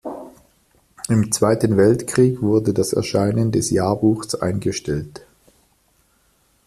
[1.09, 5.23] Im Zweiten Weltkrieg wurde das Erscheinen des Jahrbuchs eingestellt.